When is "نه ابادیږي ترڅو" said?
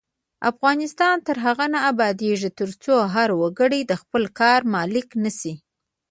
1.73-2.95